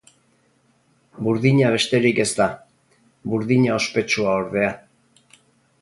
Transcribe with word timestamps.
Burdina 1.27 1.67
besterik 1.75 2.23
ez 2.25 2.27
da, 2.39 2.49
burdina 3.35 3.79
ospetsua 3.79 4.37
ordea. 4.43 4.77